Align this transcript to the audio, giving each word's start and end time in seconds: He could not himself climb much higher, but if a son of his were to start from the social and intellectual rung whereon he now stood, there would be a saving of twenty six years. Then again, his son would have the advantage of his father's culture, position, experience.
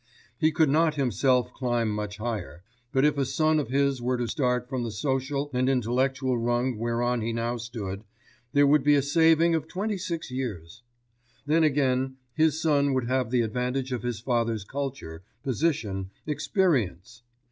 He 0.39 0.51
could 0.51 0.71
not 0.71 0.95
himself 0.95 1.53
climb 1.53 1.91
much 1.91 2.17
higher, 2.17 2.63
but 2.91 3.05
if 3.05 3.19
a 3.19 3.23
son 3.23 3.59
of 3.59 3.67
his 3.69 4.01
were 4.01 4.17
to 4.17 4.27
start 4.27 4.67
from 4.67 4.81
the 4.81 4.89
social 4.89 5.51
and 5.53 5.69
intellectual 5.69 6.39
rung 6.39 6.79
whereon 6.79 7.21
he 7.21 7.31
now 7.31 7.57
stood, 7.57 8.03
there 8.51 8.65
would 8.65 8.83
be 8.83 8.95
a 8.95 9.03
saving 9.03 9.53
of 9.53 9.67
twenty 9.67 9.99
six 9.99 10.31
years. 10.31 10.81
Then 11.45 11.63
again, 11.63 12.15
his 12.33 12.59
son 12.59 12.95
would 12.95 13.05
have 13.05 13.29
the 13.29 13.41
advantage 13.41 13.91
of 13.91 14.01
his 14.01 14.19
father's 14.19 14.63
culture, 14.63 15.21
position, 15.43 16.09
experience. 16.25 17.21